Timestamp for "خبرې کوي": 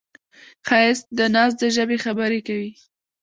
2.05-2.71